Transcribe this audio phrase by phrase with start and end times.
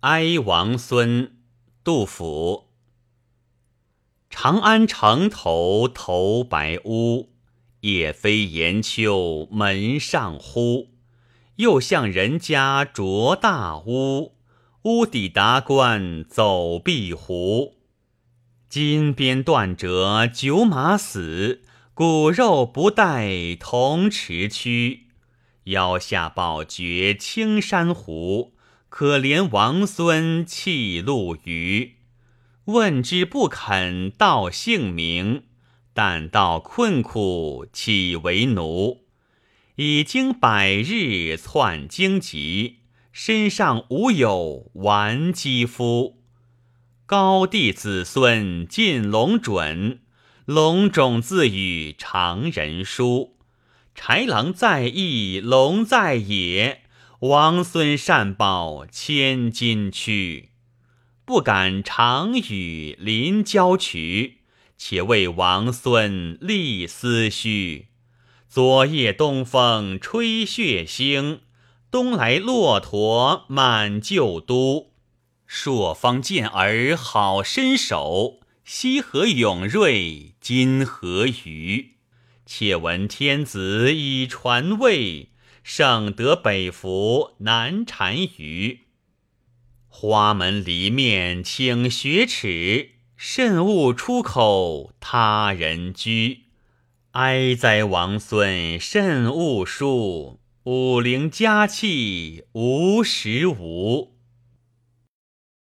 [0.00, 1.36] 哀王孙，
[1.84, 2.70] 杜甫。
[4.30, 7.34] 长安城头头白屋，
[7.80, 10.88] 夜飞檐秋门上呼。
[11.56, 14.36] 又向人家着大屋，
[14.84, 17.74] 屋底达官走壁胡。
[18.70, 21.60] 金鞭断折九马死，
[21.92, 25.08] 骨肉不带铜池躯。
[25.64, 28.54] 腰下宝绝青山湖，
[28.90, 31.94] 可怜王孙弃路鱼。
[32.64, 35.44] 问之不肯道姓名，
[35.94, 39.04] 但道困苦岂为奴？
[39.76, 42.80] 已经百日窜荆棘，
[43.12, 46.20] 身上无有完肌肤。
[47.06, 50.00] 高帝子孙尽龙准，
[50.44, 53.36] 龙种自与常人殊。
[53.96, 56.82] 豺狼在翼，龙在野，
[57.20, 60.52] 王孙善保千金躯。
[61.26, 64.38] 不敢长与临郊渠，
[64.78, 67.88] 且为王孙立思绪。
[68.48, 71.40] 昨夜东风吹血腥，
[71.90, 74.94] 东来骆驼满旧都。
[75.46, 81.96] 朔方健儿好身手，西河勇锐今何余？
[82.46, 85.28] 且闻天子已传位，
[85.62, 88.80] 胜德北服南单于。
[89.88, 96.44] 花门离面请雪耻，慎勿出口他人居。
[97.12, 104.19] 哀哉王孙慎勿书，武陵佳气无时无。